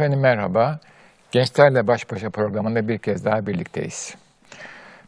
[0.00, 0.78] Efendim merhaba.
[1.30, 4.14] Gençlerle Baş Başa programında bir kez daha birlikteyiz.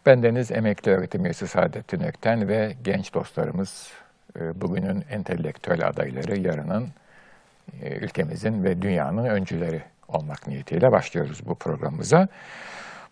[0.07, 3.93] Ben Deniz Emekli Öğretim Üyesi Saadettin Ökten ve genç dostlarımız
[4.37, 6.89] e, bugünün entelektüel adayları, yarının
[7.83, 12.29] e, ülkemizin ve dünyanın öncüleri olmak niyetiyle başlıyoruz bu programımıza.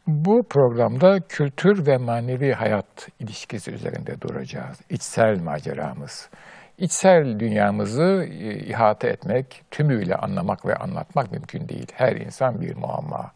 [0.07, 4.81] Bu programda kültür ve manevi hayat ilişkisi üzerinde duracağız.
[4.91, 6.31] İçsel maceramız,
[6.81, 11.87] İçsel dünyamızı e, ihate etmek, tümüyle anlamak ve anlatmak mümkün değil.
[11.95, 13.33] Her insan bir muamma,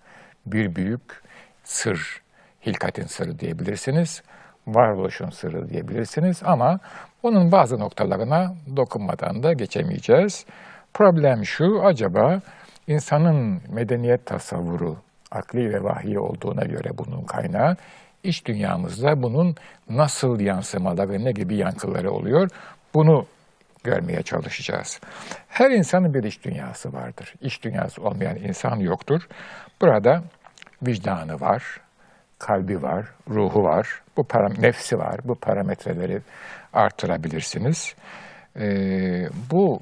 [0.46, 1.22] bir büyük
[1.64, 2.22] sır,
[2.66, 4.22] hilkatin sırrı diyebilirsiniz,
[4.66, 6.78] varoluşun sırrı diyebilirsiniz ama
[7.22, 10.46] onun bazı noktalarına dokunmadan da geçemeyeceğiz.
[10.94, 12.40] Problem şu, acaba
[12.86, 14.96] insanın medeniyet tasavvuru,
[15.30, 17.76] akli ve vahiy olduğuna göre bunun kaynağı,
[18.22, 19.56] iç dünyamızda bunun
[19.90, 22.50] nasıl yansımaları, ne gibi yankıları oluyor?
[22.94, 23.26] Bunu
[23.84, 25.00] görmeye çalışacağız.
[25.48, 27.34] Her insanın bir iç dünyası vardır.
[27.40, 29.28] İç dünyası olmayan insan yoktur.
[29.80, 30.22] Burada
[30.82, 31.80] vicdanı var,
[32.38, 35.20] kalbi var, ruhu var, bu param nefsi var.
[35.24, 36.20] Bu parametreleri
[36.72, 37.94] artırabilirsiniz.
[38.56, 39.80] Ee, bu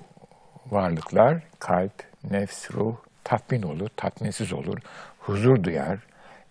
[0.70, 1.92] varlıklar kalp,
[2.31, 4.78] nefs, ruh tatmin olur, tatminsiz olur,
[5.19, 5.98] huzur duyar,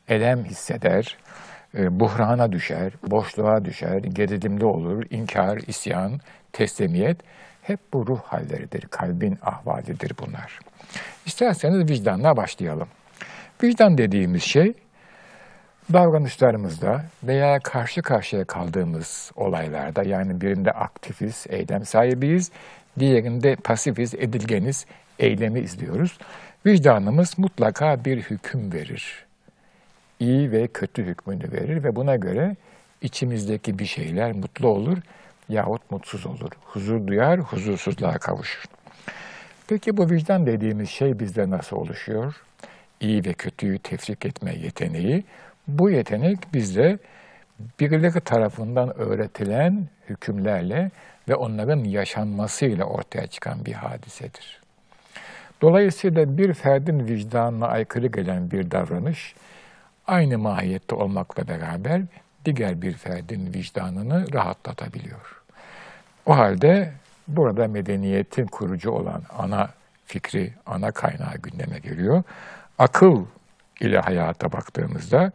[0.08, 1.18] elem hisseder,
[1.78, 6.20] e, buhrana düşer, boşluğa düşer, gerilimli olur, inkar, isyan,
[6.54, 7.18] teslimiyet
[7.62, 10.60] hep bu ruh halleridir, kalbin ahvalidir bunlar.
[11.26, 12.88] İsterseniz vicdanla başlayalım.
[13.64, 14.74] Vicdan dediğimiz şey
[15.94, 22.52] davranışlarımızda veya karşı karşıya kaldığımız olaylarda yani birinde aktifiz, eylem sahibiyiz,
[23.00, 24.86] diğerinde pasifiz, edilgeniz,
[25.20, 26.18] eylemi izliyoruz.
[26.66, 29.26] Vicdanımız mutlaka bir hüküm verir.
[30.20, 32.56] İyi ve kötü hükmünü verir ve buna göre
[33.02, 34.98] içimizdeki bir şeyler mutlu olur
[35.52, 36.50] yahut mutsuz olur.
[36.66, 38.64] Huzur duyar, huzursuzluğa kavuşur.
[39.68, 42.36] Peki bu vicdan dediğimiz şey bizde nasıl oluşuyor?
[43.00, 45.24] İyi ve kötüyü tefrik etme yeteneği.
[45.68, 47.00] Bu yetenek bizde
[47.80, 50.92] birileri tarafından öğretilen hükümlerle
[51.30, 54.62] ve onların yaşanmasıyla ortaya çıkan bir hadisedir.
[55.62, 59.36] Dolayısıyla bir ferdin vicdanına aykırı gelen bir davranış,
[60.08, 62.02] aynı mahiyette olmakla beraber
[62.46, 65.41] diğer bir ferdin vicdanını rahatlatabiliyor.
[66.26, 66.94] O halde
[67.28, 69.70] burada medeniyetin kurucu olan ana
[70.06, 72.24] fikri, ana kaynağı gündeme geliyor.
[72.78, 73.26] Akıl
[73.80, 75.32] ile hayata baktığımızda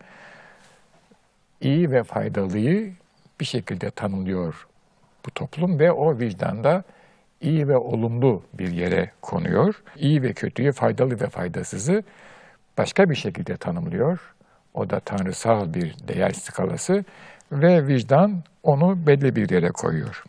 [1.60, 2.92] iyi ve faydalıyı
[3.40, 4.66] bir şekilde tanımlıyor
[5.26, 6.84] bu toplum ve o vicdanda
[7.40, 9.82] iyi ve olumlu bir yere konuyor.
[9.96, 12.02] İyi ve kötüyü, faydalı ve faydasızı
[12.78, 14.34] başka bir şekilde tanımlıyor.
[14.74, 17.04] O da tanrısal bir değer skalası
[17.52, 20.24] ve vicdan onu belli bir yere koyuyor.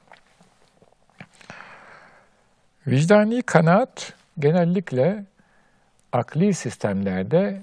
[2.88, 5.24] Vicdani kanaat genellikle
[6.12, 7.62] akli sistemlerde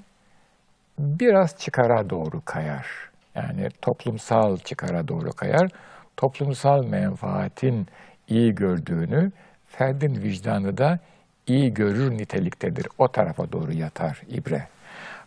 [0.98, 2.86] biraz çıkara doğru kayar.
[3.34, 5.70] Yani toplumsal çıkara doğru kayar.
[6.16, 7.86] Toplumsal menfaatin
[8.28, 9.32] iyi gördüğünü,
[9.66, 10.98] ferdin vicdanı da
[11.46, 12.86] iyi görür niteliktedir.
[12.98, 14.66] O tarafa doğru yatar ibre.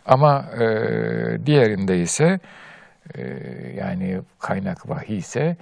[0.06, 0.66] Ama e,
[1.46, 2.38] diğerinde ise
[3.14, 3.22] e,
[3.76, 5.56] yani kaynak vahiy ise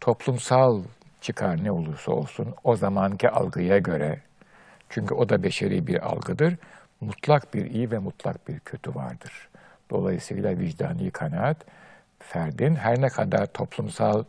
[0.00, 0.82] toplumsal
[1.24, 4.20] çıkar ne olursa olsun o zamanki algıya göre,
[4.88, 6.56] çünkü o da beşeri bir algıdır,
[7.00, 9.48] mutlak bir iyi ve mutlak bir kötü vardır.
[9.90, 11.56] Dolayısıyla vicdani kanaat,
[12.18, 14.24] ferdin her ne kadar toplumsal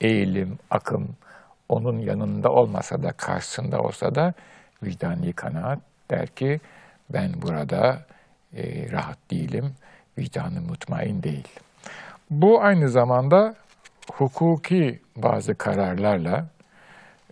[0.00, 1.16] eğilim, akım
[1.68, 4.34] onun yanında olmasa da, karşısında olsa da
[4.82, 5.78] vicdani kanaat
[6.10, 6.60] der ki,
[7.10, 8.06] ben burada
[8.56, 9.74] e, rahat değilim,
[10.18, 11.48] vicdanım mutmain değil.
[12.30, 13.54] Bu aynı zamanda
[14.12, 16.46] hukuki bazı kararlarla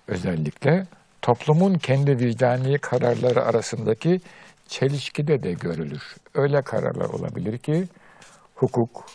[0.08, 0.86] özellikle
[1.22, 4.20] toplumun kendi vicdani kararları arasındaki
[4.68, 6.16] çelişkide de görülür.
[6.34, 7.88] Öyle kararlar olabilir ki
[8.54, 9.06] hukuk,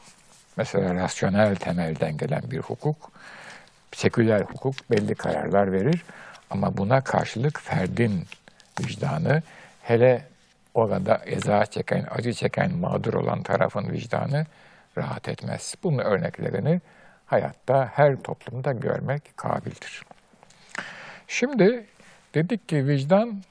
[0.57, 3.11] mesela rasyonel temelden gelen bir hukuk,
[3.91, 6.03] seküler hukuk belli kararlar verir
[6.49, 8.25] ama buna karşılık ferdin
[8.79, 9.43] vicdanı,
[9.81, 10.27] hele
[10.73, 14.45] orada eza çeken, acı çeken, mağdur olan tarafın vicdanı
[14.97, 15.75] rahat etmez.
[15.83, 16.81] Bunun örneklerini
[17.31, 20.03] hayatta her toplumda görmek kabildir.
[21.27, 21.85] Şimdi
[22.33, 23.41] dedik ki vicdan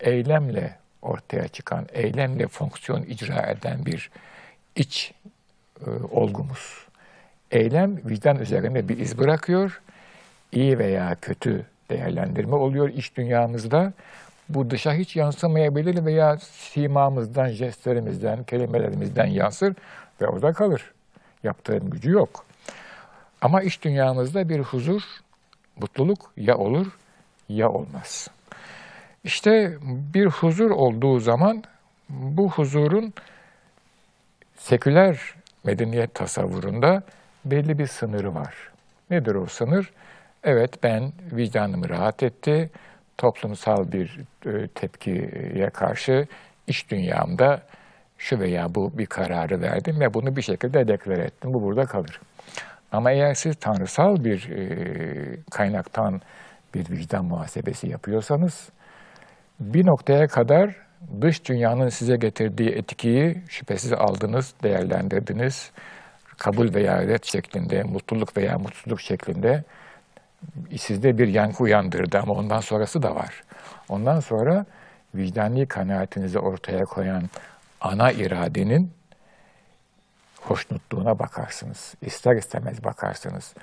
[0.00, 4.10] eylemle ortaya çıkan, eylemle fonksiyon icra eden bir
[4.76, 5.14] iç
[5.86, 6.86] e, olgumuz.
[7.50, 9.80] Eylem vicdan üzerinde bir iz bırakıyor.
[10.52, 13.92] İyi veya kötü değerlendirme oluyor iç dünyamızda.
[14.48, 19.74] Bu dışa hiç yansımayabilir veya simamızdan, jestlerimizden, kelimelerimizden yansır
[20.20, 20.92] ve orada kalır.
[21.42, 22.44] Yaptığın gücü yok.
[23.44, 25.02] Ama iç dünyamızda bir huzur,
[25.80, 26.86] mutluluk ya olur
[27.48, 28.28] ya olmaz.
[29.24, 29.78] İşte
[30.14, 31.64] bir huzur olduğu zaman
[32.08, 33.14] bu huzurun
[34.56, 35.20] seküler
[35.64, 37.02] medeniyet tasavvurunda
[37.44, 38.54] belli bir sınırı var.
[39.10, 39.92] Nedir o sınır?
[40.44, 42.70] Evet ben vicdanım rahat etti,
[43.18, 46.26] toplumsal bir e, tepkiye karşı
[46.66, 47.62] iş dünyamda
[48.18, 51.54] şu veya bu bir kararı verdim ve bunu bir şekilde deklar ettim.
[51.54, 52.20] Bu burada kalır.
[52.94, 56.20] Ama eğer siz tanrısal bir e, kaynaktan
[56.74, 58.68] bir vicdan muhasebesi yapıyorsanız
[59.60, 60.76] bir noktaya kadar
[61.20, 65.70] dış dünyanın size getirdiği etkiyi şüphesiz aldınız, değerlendirdiniz.
[66.38, 69.64] Kabul veya red şeklinde, mutluluk veya mutsuzluk şeklinde
[70.76, 73.42] sizde bir yankı uyandırdı ama ondan sonrası da var.
[73.88, 74.64] Ondan sonra
[75.14, 77.22] vicdani kanaatinizi ortaya koyan
[77.80, 78.92] ana iradenin
[80.48, 81.94] hoşnutluğuna bakarsınız.
[82.02, 83.54] İster istemez bakarsınız.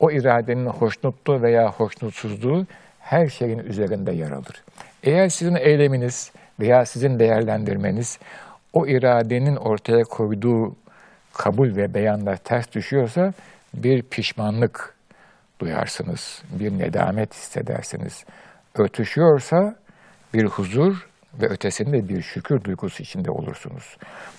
[0.00, 2.66] O iradenin hoşnutluğu veya hoşnutsuzluğu
[3.00, 4.64] her şeyin üzerinde yer alır.
[5.02, 8.18] Eğer sizin eyleminiz veya sizin değerlendirmeniz
[8.72, 10.76] o iradenin ortaya koyduğu
[11.34, 13.32] kabul ve beyanlar ters düşüyorsa
[13.74, 14.94] bir pişmanlık
[15.60, 18.24] duyarsınız, bir nedamet hissedersiniz.
[18.74, 19.76] Örtüşüyorsa
[20.34, 21.08] bir huzur
[21.40, 23.96] ve ötesinde bir şükür duygusu içinde olursunuz.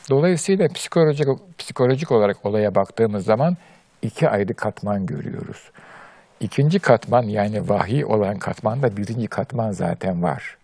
[0.09, 1.27] Dolayısıyla psikolojik,
[1.57, 3.57] psikolojik olarak olaya baktığımız zaman
[4.01, 5.71] iki ayrı katman görüyoruz.
[6.39, 10.57] İkinci katman yani vahiy olan katmanda birinci katman zaten var.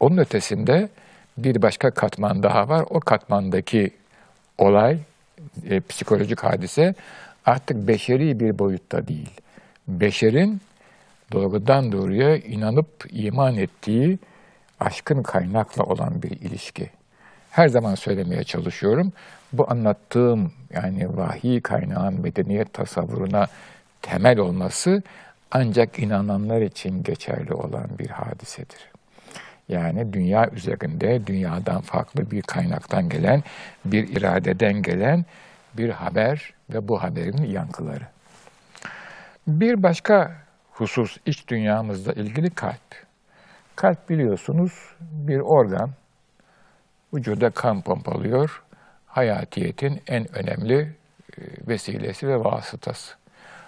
[0.00, 0.88] Onun ötesinde
[1.38, 2.84] bir başka katman daha var.
[2.90, 3.90] O katmandaki
[4.58, 4.98] olay,
[5.70, 6.94] e, psikolojik hadise
[7.46, 9.30] artık beşeri bir boyutta değil.
[9.88, 10.60] Beşerin
[11.32, 14.18] doğrudan doğruya inanıp iman ettiği
[14.84, 16.90] aşkın kaynakla olan bir ilişki.
[17.50, 19.12] Her zaman söylemeye çalışıyorum.
[19.52, 23.46] Bu anlattığım yani vahiy kaynağın medeniyet tasavvuruna
[24.02, 25.02] temel olması
[25.50, 28.92] ancak inananlar için geçerli olan bir hadisedir.
[29.68, 33.42] Yani dünya üzerinde dünyadan farklı bir kaynaktan gelen,
[33.84, 35.24] bir iradeden gelen
[35.74, 38.06] bir haber ve bu haberin yankıları.
[39.46, 40.32] Bir başka
[40.72, 43.11] husus iç dünyamızla ilgili kalp.
[43.76, 45.90] Kalp biliyorsunuz bir organ,
[47.14, 48.62] vücuda kan pompalıyor,
[49.06, 53.14] hayatiyetin en önemli e, vesilesi ve vasıtası.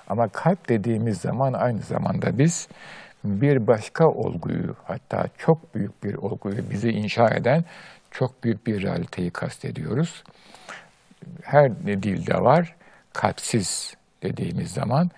[0.09, 2.69] Ama kalp dediğimiz zaman aynı zamanda biz
[3.25, 7.65] bir başka olguyu, hatta çok büyük bir olguyu bizi inşa eden
[8.11, 10.25] çok büyük bir realiteyi kastediyoruz.
[11.43, 12.77] Her dilde var,
[13.13, 15.11] kalpsiz dediğimiz zaman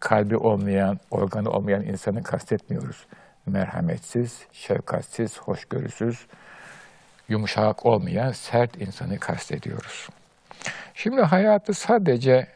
[0.00, 3.06] kalbi olmayan, organı olmayan insanı kastetmiyoruz.
[3.46, 6.26] Merhametsiz, şefkatsiz, hoşgörüsüz,
[7.28, 10.08] yumuşak olmayan sert insanı kastediyoruz.
[10.94, 12.46] Şimdi hayatı sadece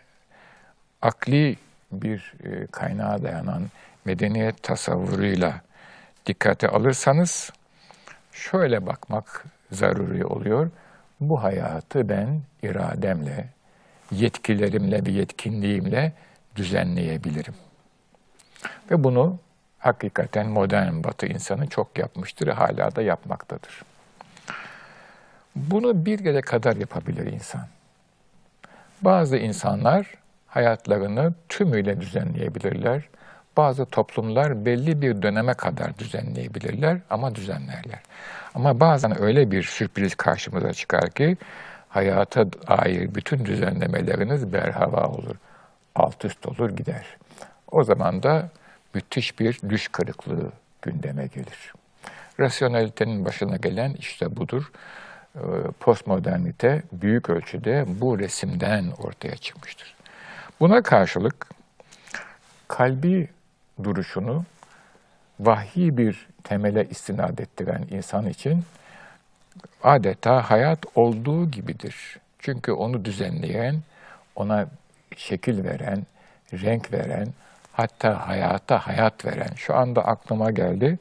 [1.02, 1.56] akli
[1.92, 3.62] bir e, kaynağa dayanan
[4.04, 5.60] medeniyet tasavvuruyla
[6.26, 7.52] dikkate alırsanız
[8.32, 10.70] şöyle bakmak zaruri oluyor.
[11.20, 13.48] Bu hayatı ben irademle,
[14.10, 16.12] yetkilerimle ve yetkinliğimle
[16.56, 17.54] düzenleyebilirim.
[18.90, 19.38] Ve bunu
[19.86, 23.82] hakikaten modern batı insanı çok yapmıştır, hala da yapmaktadır.
[25.56, 27.66] Bunu bir yere kadar yapabilir insan.
[29.02, 30.14] Bazı insanlar
[30.46, 33.08] hayatlarını tümüyle düzenleyebilirler.
[33.56, 38.00] Bazı toplumlar belli bir döneme kadar düzenleyebilirler ama düzenlerler.
[38.54, 41.36] Ama bazen öyle bir sürpriz karşımıza çıkar ki
[41.88, 45.36] hayata dair bütün düzenlemeleriniz berhava olur.
[45.94, 47.06] Alt üst olur gider.
[47.70, 48.48] O zaman da
[48.94, 50.52] müthiş bir düş kırıklığı
[50.82, 51.72] gündeme gelir.
[52.40, 54.70] Rasyonelitenin başına gelen işte budur.
[55.36, 55.40] Ee,
[55.80, 59.94] postmodernite büyük ölçüde bu resimden ortaya çıkmıştır.
[60.60, 61.46] Buna karşılık
[62.68, 63.28] kalbi
[63.82, 64.44] duruşunu
[65.40, 68.64] vahyi bir temele istinad ettiren insan için
[69.82, 72.18] adeta hayat olduğu gibidir.
[72.38, 73.80] Çünkü onu düzenleyen,
[74.36, 74.66] ona
[75.16, 76.06] şekil veren,
[76.52, 77.28] renk veren,
[77.76, 79.54] hatta hayata hayat veren.
[79.56, 80.98] Şu anda aklıma geldi.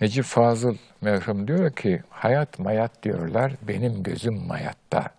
[0.00, 5.10] Necip Fazıl merhum diyor ki, hayat mayat diyorlar, benim gözüm mayatta.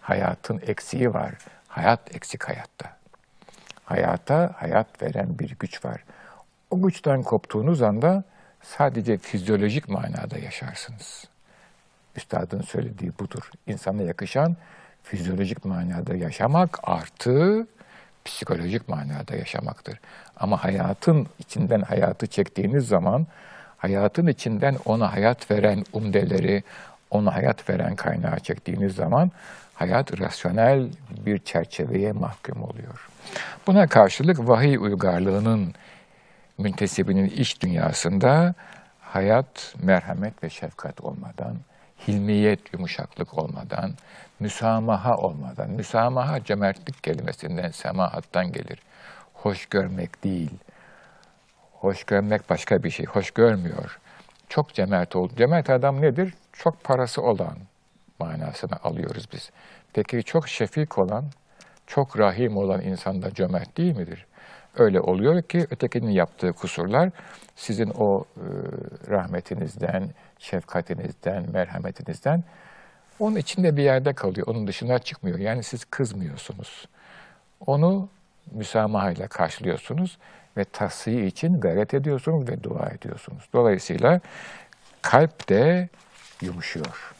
[0.00, 1.34] Hayatın eksiği var,
[1.68, 2.96] hayat eksik hayatta.
[3.84, 6.04] Hayata hayat veren bir güç var.
[6.70, 8.24] O güçten koptuğunuz anda
[8.62, 11.24] sadece fizyolojik manada yaşarsınız.
[12.16, 13.50] Üstadın söylediği budur.
[13.66, 14.56] İnsana yakışan
[15.02, 17.66] fizyolojik manada yaşamak artı
[18.24, 20.00] psikolojik manada yaşamaktır.
[20.36, 23.26] Ama hayatın içinden hayatı çektiğiniz zaman
[23.76, 26.62] hayatın içinden ona hayat veren umdeleri,
[27.10, 29.30] ona hayat veren kaynağı çektiğiniz zaman
[29.74, 30.88] hayat rasyonel
[31.26, 33.08] bir çerçeveye mahkum oluyor.
[33.66, 35.74] Buna karşılık vahiy uygarlığının
[36.58, 38.54] müntesibinin iç dünyasında
[39.00, 41.56] hayat merhamet ve şefkat olmadan
[42.08, 43.94] hilmiyet, yumuşaklık olmadan,
[44.42, 48.78] müsamaha olmadan, müsamaha cömertlik kelimesinden, semahattan gelir.
[49.34, 50.50] Hoş görmek değil.
[51.72, 53.06] Hoş görmek başka bir şey.
[53.06, 53.98] Hoş görmüyor.
[54.48, 55.32] Çok cömert oldu.
[55.36, 56.34] Cömert adam nedir?
[56.52, 57.56] Çok parası olan
[58.20, 59.50] manasını alıyoruz biz.
[59.92, 61.24] Peki çok şefik olan,
[61.86, 64.26] çok rahim olan insan da cömert değil midir?
[64.76, 67.10] Öyle oluyor ki ötekinin yaptığı kusurlar
[67.56, 68.46] sizin o e,
[69.10, 72.44] rahmetinizden, şefkatinizden, merhametinizden
[73.22, 74.46] onun içinde bir yerde kalıyor.
[74.46, 75.38] Onun dışına çıkmıyor.
[75.38, 76.88] Yani siz kızmıyorsunuz.
[77.66, 78.08] Onu
[78.52, 80.18] müsamahayla karşılıyorsunuz
[80.56, 83.48] ve tasfiye için gayret ediyorsunuz ve dua ediyorsunuz.
[83.52, 84.20] Dolayısıyla
[85.02, 85.88] kalp de
[86.40, 87.14] yumuşuyor.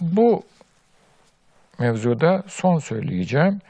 [0.00, 0.42] Bu
[1.78, 3.60] mevzuda son söyleyeceğim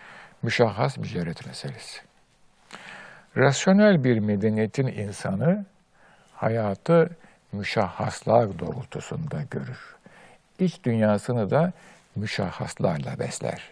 [0.42, 2.00] müşahhas mücerret meselesi.
[3.36, 5.64] Rasyonel bir medeniyetin insanı
[6.34, 7.16] hayatı
[7.54, 9.96] müşahhaslar doğrultusunda görür.
[10.58, 11.72] İç dünyasını da
[12.16, 13.62] müşahhaslarla besler.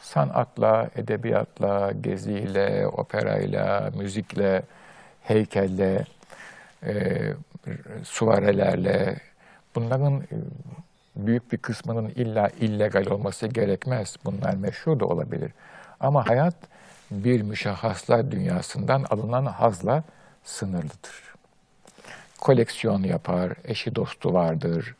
[0.00, 4.62] Sanatla, edebiyatla, geziyle, operayla, müzikle,
[5.22, 6.04] heykelle,
[6.86, 7.18] e,
[8.04, 9.16] suvarelerle,
[9.74, 10.36] bunların e,
[11.16, 14.16] büyük bir kısmının illa illegal olması gerekmez.
[14.24, 15.52] Bunlar meşru da olabilir.
[16.00, 16.54] Ama hayat
[17.10, 20.02] bir müşahhaslar dünyasından alınan hazla
[20.44, 21.30] sınırlıdır.
[22.40, 24.94] Koleksiyon yapar, eşi dostu vardır,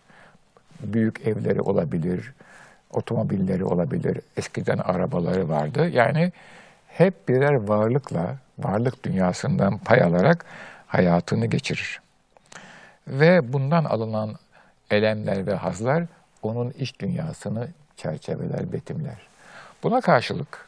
[0.81, 2.33] büyük evleri olabilir,
[2.91, 5.89] otomobilleri olabilir, eskiden arabaları vardı.
[5.89, 6.33] Yani
[6.89, 10.45] hep birer varlıkla, varlık dünyasından pay alarak
[10.87, 12.01] hayatını geçirir.
[13.09, 14.37] Ve bundan alınan
[14.91, 16.05] elemler ve hazlar
[16.43, 19.19] onun iç dünyasını çerçeveler, betimler.
[19.83, 20.67] Buna karşılık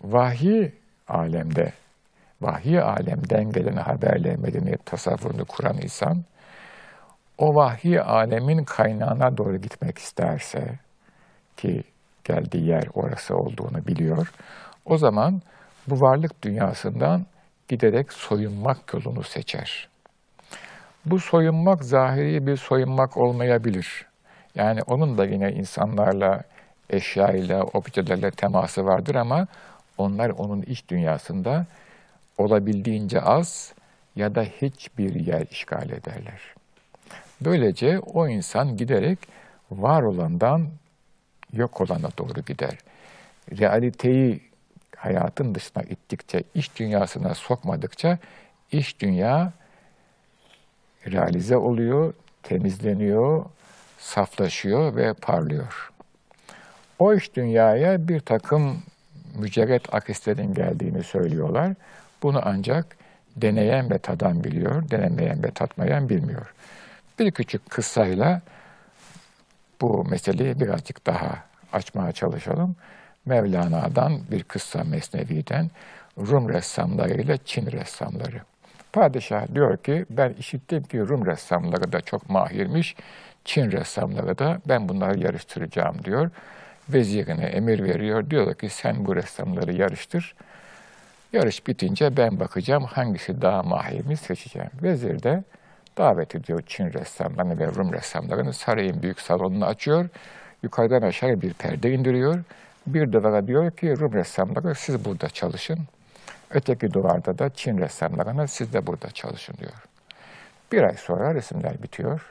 [0.00, 0.70] vahiy
[1.08, 1.72] alemde,
[2.40, 6.24] vahiy alemden gelen haberle medeniyet tasavvurunu kuran insan,
[7.38, 10.78] o vahiy alemin kaynağına doğru gitmek isterse,
[11.56, 11.82] ki
[12.24, 14.32] geldiği yer orası olduğunu biliyor,
[14.84, 15.42] o zaman
[15.86, 17.26] bu varlık dünyasından
[17.68, 19.88] giderek soyunmak yolunu seçer.
[21.06, 24.06] Bu soyunmak zahiri bir soyunmak olmayabilir.
[24.54, 26.42] Yani onun da yine insanlarla,
[26.90, 29.46] eşyayla, objelerle teması vardır ama
[29.98, 31.66] onlar onun iç dünyasında
[32.38, 33.72] olabildiğince az
[34.16, 36.40] ya da hiçbir yer işgal ederler.
[37.40, 39.18] Böylece o insan giderek
[39.70, 40.68] var olandan
[41.52, 42.78] yok olana doğru gider.
[43.58, 44.40] Realiteyi
[44.96, 48.18] hayatın dışına ittikçe, iç dünyasına sokmadıkça
[48.72, 49.52] iç dünya
[51.06, 53.44] realize oluyor, temizleniyor,
[53.98, 55.92] saflaşıyor ve parlıyor.
[56.98, 58.82] O iç dünyaya bir takım
[59.38, 61.74] mücerret akislerin geldiğini söylüyorlar.
[62.22, 62.96] Bunu ancak
[63.36, 66.54] deneyen ve tadan biliyor, denemeyen ve tatmayan bilmiyor.
[67.18, 68.40] Bir küçük kıssayla
[69.80, 72.76] bu meseleyi birazcık daha açmaya çalışalım.
[73.26, 75.70] Mevlana'dan bir kıssa Mesnevi'den
[76.18, 78.40] Rum ressamları ile Çin ressamları.
[78.92, 82.96] Padişah diyor ki ben işittim ki Rum ressamları da çok mahirmiş,
[83.44, 86.30] Çin ressamları da ben bunları yarıştıracağım diyor
[86.88, 88.30] vezirine emir veriyor.
[88.30, 90.34] Diyor ki sen bu ressamları yarıştır.
[91.32, 94.70] Yarış bitince ben bakacağım hangisi daha mahirmiş seçeceğim.
[94.82, 95.44] Vezir de
[95.98, 100.08] davet ediyor Çin ressamlarını ve Rum ressamlarını sarayın büyük salonunu açıyor.
[100.62, 102.44] Yukarıdan aşağı bir perde indiriyor.
[102.86, 105.78] Bir duvara diyor ki Rum ressamları siz burada çalışın.
[106.50, 109.84] Öteki duvarda da Çin ressamlarına siz de burada çalışın diyor.
[110.72, 112.26] Bir ay sonra resimler bitiyor.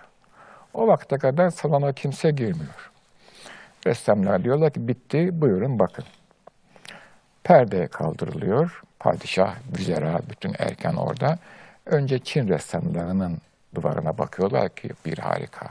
[0.74, 2.92] O vakte kadar salona kimse girmiyor.
[3.88, 6.06] Ressamlar diyorlar ki bitti, buyurun bakın.
[7.48, 8.82] Perde kaldırılıyor.
[9.00, 11.40] Padişah, vüzera, bütün erken orada.
[11.86, 13.38] Önce Çin ressamlarının
[13.76, 15.70] duvarına bakıyorlar ki bir harika.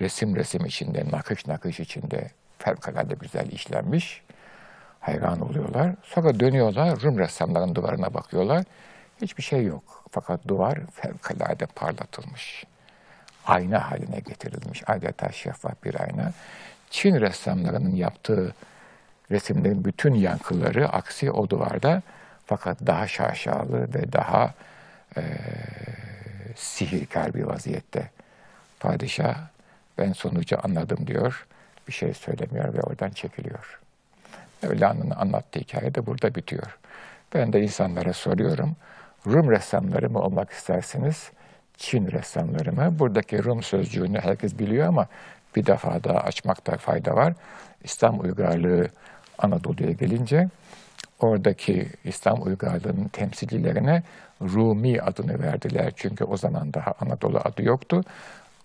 [0.00, 4.22] Resim resim içinde, nakış nakış içinde fevkalade güzel işlenmiş.
[5.00, 5.94] Hayran oluyorlar.
[6.02, 8.64] Sonra dönüyorlar, Rum ressamların duvarına bakıyorlar.
[9.22, 10.04] Hiçbir şey yok.
[10.10, 12.64] Fakat duvar fevkalade parlatılmış.
[13.46, 14.82] Ayna haline getirilmiş.
[14.86, 16.32] Adeta şeffaf bir ayna.
[16.90, 18.54] Çin ressamlarının yaptığı
[19.30, 22.02] resimlerin bütün yankıları aksi o duvarda
[22.46, 24.54] fakat daha şaşalı ve daha
[25.16, 25.22] e,
[26.56, 28.10] sihirkar bir vaziyette.
[28.80, 29.36] Padişah
[29.98, 31.46] ben sonucu anladım diyor.
[31.88, 33.80] Bir şey söylemiyor ve oradan çekiliyor.
[34.62, 36.78] Mevlana'nın anlattığı hikaye de burada bitiyor.
[37.34, 38.76] Ben de insanlara soruyorum.
[39.26, 41.30] Rum ressamları mı olmak istersiniz?
[41.76, 42.98] Çin ressamları mı?
[42.98, 45.06] Buradaki Rum sözcüğünü herkes biliyor ama
[45.56, 47.34] bir defa daha açmakta fayda var.
[47.84, 48.88] İslam uygarlığı
[49.38, 50.48] Anadolu'ya gelince
[51.20, 54.02] oradaki İslam uygarlığının temsilcilerine
[54.42, 55.92] Rumi adını verdiler.
[55.96, 58.00] Çünkü o zaman daha Anadolu adı yoktu.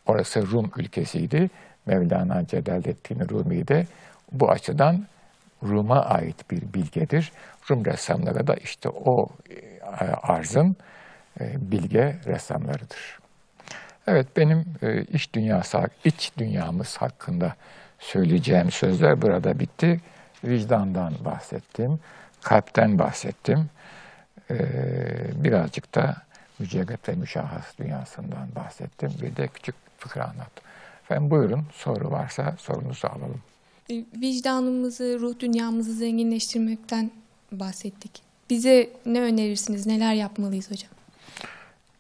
[0.06, 1.50] Orası Rum ülkesiydi.
[1.86, 3.86] Mevlana Celaleddin Rumi de
[4.32, 5.06] bu açıdan
[5.64, 7.32] Rum'a ait bir bilgedir.
[7.70, 9.28] Rum ressamları da işte o
[10.02, 10.76] e, arzın
[11.42, 13.20] e, bilge ressamlarıdır.
[14.08, 17.54] Evet benim e, iç dünyası, iç dünyamız hakkında
[18.00, 20.02] söyleyeceğim sözler burada bitti.
[20.44, 22.00] Vicdandan bahsettim,
[22.42, 23.70] kalpten bahsettim.
[25.36, 26.18] Birazcık da
[26.60, 29.12] mücerret ve müşahhas dünyasından bahsettim.
[29.22, 30.64] Bir de küçük fıkra anlattım.
[31.04, 33.42] Efendim buyurun soru varsa sorunuzu alalım.
[34.22, 37.12] Vicdanımızı, ruh dünyamızı zenginleştirmekten
[37.52, 38.22] bahsettik.
[38.50, 40.92] Bize ne önerirsiniz, neler yapmalıyız hocam?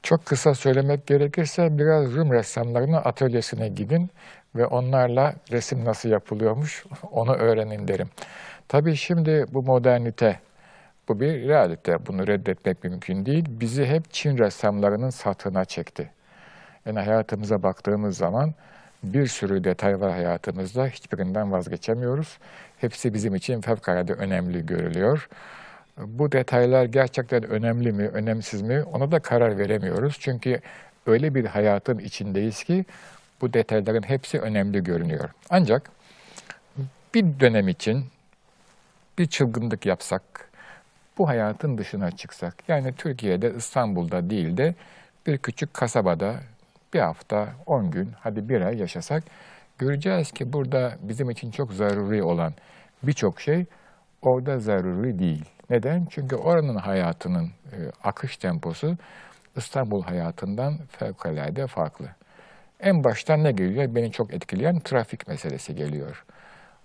[0.03, 4.09] Çok kısa söylemek gerekirse biraz Rum ressamlarının atölyesine gidin
[4.55, 8.09] ve onlarla resim nasıl yapılıyormuş onu öğrenin derim.
[8.67, 10.39] Tabii şimdi bu modernite,
[11.07, 12.05] bu bir realite.
[12.07, 13.45] Bunu reddetmek mümkün değil.
[13.49, 16.09] Bizi hep Çin ressamlarının satına çekti.
[16.85, 18.53] Yani hayatımıza baktığımız zaman
[19.03, 20.87] bir sürü detay var hayatımızda.
[20.87, 22.37] Hiçbirinden vazgeçemiyoruz.
[22.77, 25.29] Hepsi bizim için fevkalade önemli görülüyor.
[25.97, 30.17] Bu detaylar gerçekten önemli mi, önemsiz mi ona da karar veremiyoruz.
[30.19, 30.59] Çünkü
[31.05, 32.85] öyle bir hayatın içindeyiz ki
[33.41, 35.29] bu detayların hepsi önemli görünüyor.
[35.49, 35.91] Ancak
[37.13, 38.05] bir dönem için
[39.17, 40.21] bir çılgınlık yapsak,
[41.17, 44.75] bu hayatın dışına çıksak, yani Türkiye'de, İstanbul'da değil de
[45.27, 46.35] bir küçük kasabada
[46.93, 49.23] bir hafta, on gün, hadi bir ay yaşasak,
[49.77, 52.53] göreceğiz ki burada bizim için çok zaruri olan
[53.03, 53.65] birçok şey
[54.21, 55.45] orada zaruri değil.
[55.69, 56.07] Neden?
[56.09, 58.97] Çünkü oranın hayatının e, akış temposu
[59.55, 62.07] İstanbul hayatından fevkalade farklı.
[62.79, 63.95] En baştan ne geliyor?
[63.95, 66.25] Beni çok etkileyen trafik meselesi geliyor.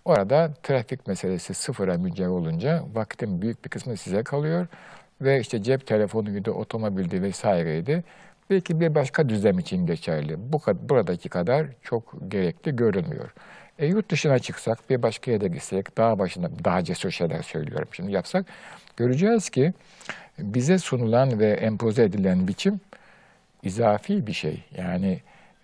[0.04, 4.66] Orada trafik meselesi sıfıra mücadele olunca vaktin büyük bir kısmı size kalıyor
[5.20, 8.04] ve işte cep telefonuydu, otomobildi vesaireydi.
[8.50, 10.52] Belki bir başka düzlem için geçerli.
[10.52, 13.34] Bu buradaki kadar çok gerekli görünmüyor.
[13.78, 18.12] E, yurt dışına çıksak, bir başka yere gitsek, daha başında daha cesur şeyler söylüyorum şimdi
[18.12, 18.46] yapsak,
[18.96, 19.72] göreceğiz ki
[20.38, 22.80] bize sunulan ve empoze edilen biçim
[23.62, 24.64] izafi bir şey.
[24.76, 25.20] Yani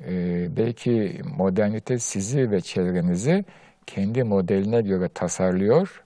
[0.07, 3.45] e, belki modernite sizi ve çevrenizi
[3.87, 6.03] kendi modeline göre tasarlıyor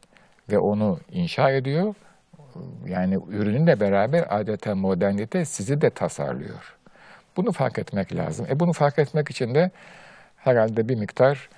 [0.51, 1.95] ve onu inşa ediyor.
[2.87, 6.77] Yani ürününle beraber adeta modernite sizi de tasarlıyor.
[7.37, 8.47] Bunu fark etmek lazım.
[8.51, 9.71] E bunu fark etmek için de
[10.37, 11.49] herhalde bir miktar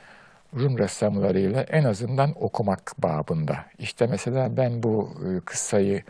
[0.55, 3.57] Rum ressamlarıyla en azından okumak babında.
[3.79, 6.03] İşte mesela ben bu e, kıssayı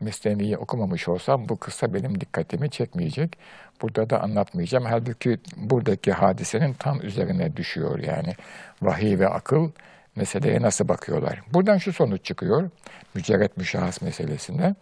[0.00, 3.38] Mesnevi'yi okumamış olsam bu kıssa benim dikkatimi çekmeyecek.
[3.82, 4.84] Burada da anlatmayacağım.
[4.84, 8.34] Halbuki buradaki hadisenin tam üzerine düşüyor yani.
[8.82, 9.70] Vahiy ve akıl
[10.16, 11.42] meseleye nasıl bakıyorlar.
[11.52, 12.70] Buradan şu sonuç çıkıyor.
[13.14, 14.74] Mücerret müşahhas meselesinde.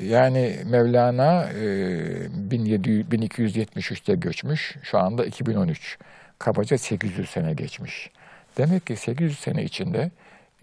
[0.00, 4.76] Yani Mevlana 1273'te e, göçmüş.
[4.82, 5.98] Şu anda 2013
[6.38, 8.10] kabaca 800 sene geçmiş.
[8.58, 10.10] Demek ki 800 sene içinde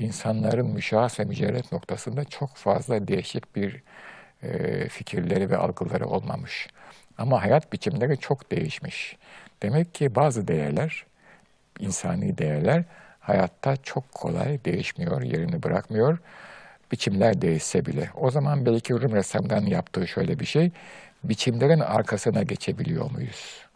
[0.01, 3.83] insanların müşahhas ve mücerret noktasında çok fazla değişik bir
[4.43, 6.67] e, fikirleri ve algıları olmamış.
[7.17, 9.17] Ama hayat biçimleri çok değişmiş.
[9.63, 11.05] Demek ki bazı değerler,
[11.79, 12.83] insani değerler
[13.19, 16.17] hayatta çok kolay değişmiyor, yerini bırakmıyor.
[16.91, 18.09] Biçimler değişse bile.
[18.15, 20.71] O zaman belki Rum ressamdan yaptığı şöyle bir şey,
[21.23, 23.71] biçimlerin arkasına geçebiliyor muyuz?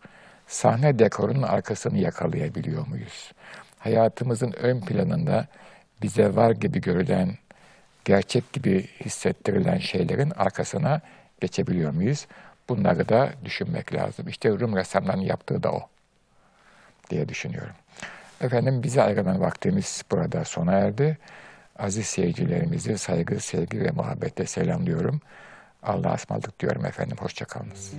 [0.47, 3.31] sahne dekorunun arkasını yakalayabiliyor muyuz?
[3.79, 5.47] Hayatımızın ön planında
[6.01, 7.37] bize var gibi görülen,
[8.05, 11.01] gerçek gibi hissettirilen şeylerin arkasına
[11.41, 12.27] geçebiliyor muyuz?
[12.69, 14.27] Bunları da düşünmek lazım.
[14.27, 15.89] İşte Rum ressamların yaptığı da o
[17.09, 17.75] diye düşünüyorum.
[18.41, 21.17] Efendim bize ayrılan vaktimiz burada sona erdi.
[21.79, 25.21] Aziz seyircilerimizi saygı, sevgi ve muhabbetle selamlıyorum.
[25.83, 27.17] Allah'a ısmarladık diyorum efendim.
[27.19, 27.93] Hoşçakalınız.